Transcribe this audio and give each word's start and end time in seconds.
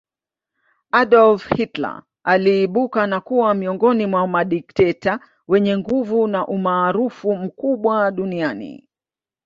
Adolf 0.91 1.47
Hitler 1.51 2.03
aliibuka 2.23 3.07
na 3.07 3.21
kuwa 3.21 3.53
miongoni 3.53 4.05
mwa 4.05 4.27
madikteta 4.27 5.19
wenye 5.47 5.77
nguvu 5.77 6.27
na 6.27 6.47
umaarufu 6.47 7.35
mkubwa 7.35 8.11
duniani 8.11 8.87